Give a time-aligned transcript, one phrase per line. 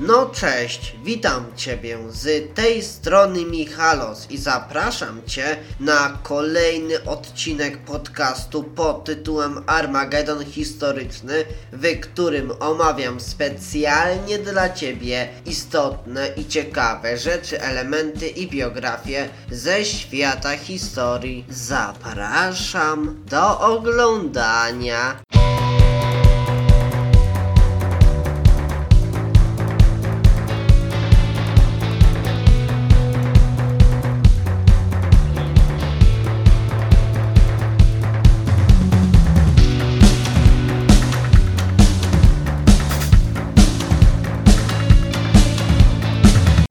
[0.00, 8.62] No cześć, witam Ciebie z tej strony Michalos i zapraszam Cię na kolejny odcinek podcastu
[8.62, 18.28] pod tytułem Armagedon Historyczny, w którym omawiam specjalnie dla Ciebie istotne i ciekawe rzeczy, elementy
[18.28, 21.44] i biografie ze świata historii.
[21.50, 25.20] Zapraszam do oglądania.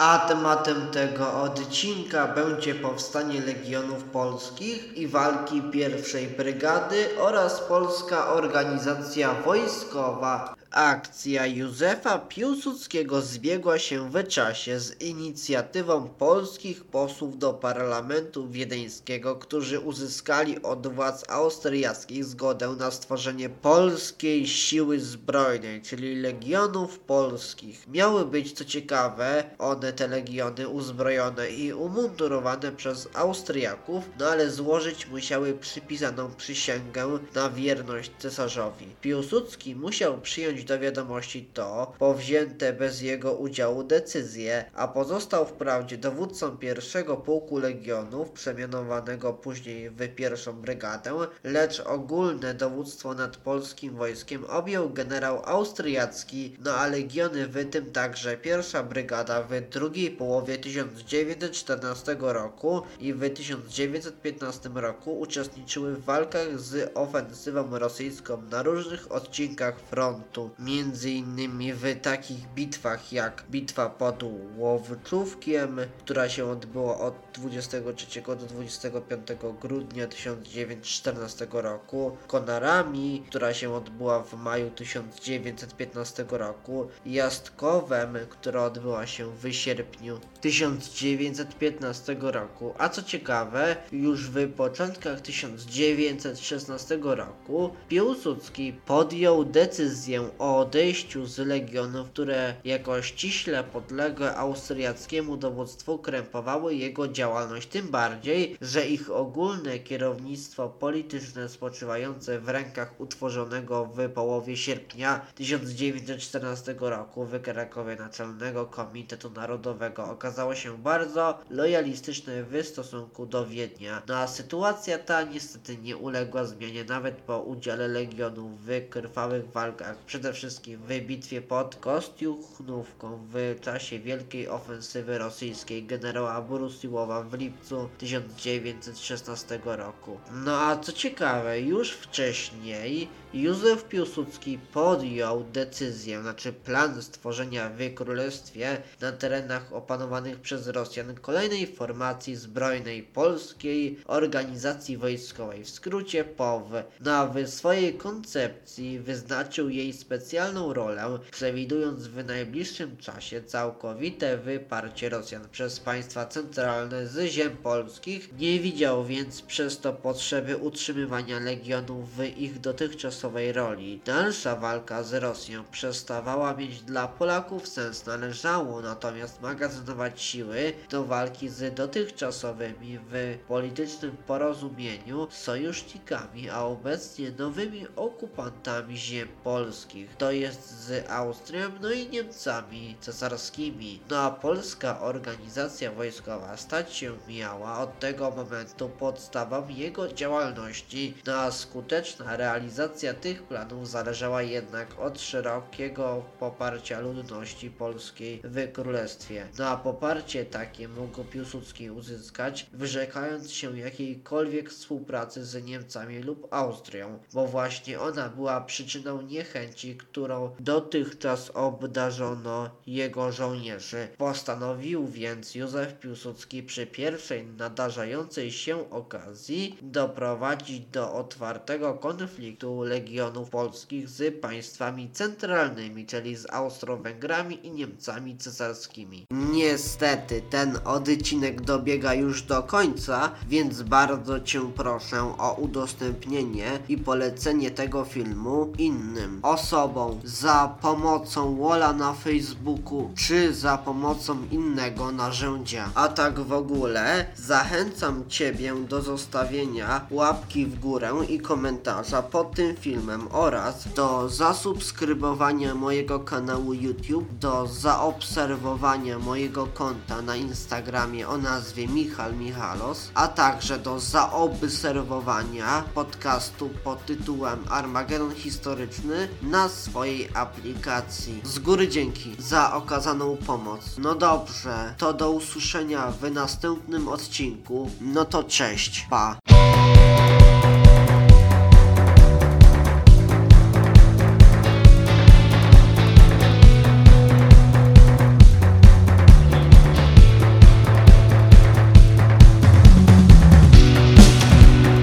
[0.00, 9.34] A tematem tego odcinka będzie powstanie Legionów Polskich i walki pierwszej brygady oraz Polska Organizacja
[9.34, 10.54] Wojskowa.
[10.72, 19.80] Akcja Józefa Piłsudskiego zbiegła się w czasie z inicjatywą polskich posłów do parlamentu wiedeńskiego, którzy
[19.80, 27.88] uzyskali od władz austriackich zgodę na stworzenie polskiej siły zbrojnej, czyli Legionów Polskich.
[27.88, 35.06] Miały być, co ciekawe, one te legiony uzbrojone i umundurowane przez Austriaków, no ale złożyć
[35.06, 38.86] musiały przypisaną przysięgę na wierność cesarzowi.
[39.00, 46.56] Piłsudski musiał przyjąć do wiadomości to, powzięte bez jego udziału decyzje, a pozostał wprawdzie dowódcą
[46.56, 54.90] pierwszego pułku legionów, przemianowanego później w pierwszą brygadę, lecz ogólne dowództwo nad polskim wojskiem objął
[54.90, 62.82] generał austriacki, no a legiony w tym także pierwsza brygada w drugiej połowie 1914 roku
[63.00, 71.10] i w 1915 roku uczestniczyły w walkach z ofensywą rosyjską na różnych odcinkach frontu, między
[71.10, 74.22] innymi w takich bitwach jak bitwa pod
[74.56, 79.28] Łowczówkiem, która się odbyła od 23 do 25
[79.60, 89.30] grudnia 1914 roku, Konarami, która się odbyła w maju 1915 roku, Jastkowem, która odbyła się
[89.42, 92.74] w sierpniu 1915 roku.
[92.78, 102.08] A co ciekawe, już w początkach 1916 roku Piłsudski podjął decyzję o odejściu z legionów,
[102.10, 110.68] które jako ściśle podległe austriackiemu dowództwu krępowały jego działalność, tym bardziej, że ich ogólne kierownictwo
[110.68, 120.04] polityczne spoczywające w rękach utworzonego w połowie sierpnia 1914 roku w Krakowie Naczelnego Komitetu Narodowego
[120.04, 124.02] okazało się bardzo lojalistyczne w stosunku do Wiednia.
[124.08, 129.96] No a sytuacja ta niestety nie uległa zmianie nawet po udziale legionów w krwawych walkach,
[129.96, 137.88] przede wszystkim w bitwie pod Kostiuchnówką w czasie wielkiej ofensywy rosyjskiej generała Borusiłowa w lipcu
[137.98, 140.20] 1916 roku.
[140.32, 148.82] No a co ciekawe, już wcześniej Józef Piłsudski podjął decyzję, znaczy plan stworzenia w królestwie
[149.00, 156.70] na terenach opanowanych przez Rosjan kolejnej formacji zbrojnej polskiej organizacji wojskowej, w skrócie POW.
[157.00, 165.80] No swojej koncepcji wyznaczył jej specjalną rolę, przewidując w najbliższym czasie całkowite wyparcie Rosjan przez
[165.80, 168.38] państwa centralne z ziem polskich.
[168.38, 174.00] Nie widział więc przez to potrzeby utrzymywania legionów w ich dotychczasowej roli.
[174.04, 181.48] Dalsza walka z Rosją przestawała mieć dla Polaków sens, należało natomiast magazynować siły do walki
[181.48, 189.99] z dotychczasowymi w politycznym porozumieniu sojusznikami, a obecnie nowymi okupantami ziem polskich.
[190.18, 194.00] To jest z Austrią, no i Niemcami cesarskimi.
[194.10, 201.14] No a polska organizacja wojskowa stać się miała od tego momentu podstawą jego działalności.
[201.26, 209.46] No a skuteczna realizacja tych planów zależała jednak od szerokiego poparcia ludności polskiej w królestwie.
[209.58, 217.18] No a poparcie takie mógł Piłsudski uzyskać, wyrzekając się jakiejkolwiek współpracy z Niemcami lub Austrią,
[217.32, 224.08] bo właśnie ona była przyczyną niechęci, którą dotychczas obdarzono jego żołnierzy.
[224.18, 234.08] Postanowił więc Józef Piłsudski przy pierwszej nadarzającej się okazji doprowadzić do otwartego konfliktu legionów polskich
[234.08, 239.26] z państwami centralnymi, czyli z Austro-Węgrami i Niemcami cesarskimi.
[239.30, 247.70] Niestety ten odcinek dobiega już do końca, więc bardzo Cię proszę o udostępnienie i polecenie
[247.70, 255.90] tego filmu innym osobom Tobą za pomocą Wola na Facebooku czy za pomocą innego narzędzia.
[255.94, 262.76] A tak w ogóle zachęcam Ciebie do zostawienia łapki w górę i komentarza pod tym
[262.76, 271.88] filmem oraz do zasubskrybowania mojego kanału YouTube, do zaobserwowania mojego konta na Instagramie o nazwie
[271.88, 281.40] Michal Michalos, a także do zaobserwowania podcastu pod tytułem Armagedon Historyczny na swojej aplikacji.
[281.44, 283.80] Z góry dzięki za okazaną pomoc.
[283.98, 287.90] No dobrze, to do usłyszenia w następnym odcinku.
[288.00, 289.49] No to cześć, pa.